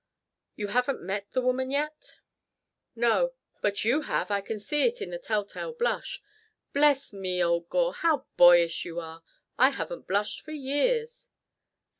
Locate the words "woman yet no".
1.43-3.35